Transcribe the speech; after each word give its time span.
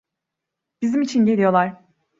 Bizim 0.81 1.01
için 1.01 1.25
geliyorlar. 1.25 1.75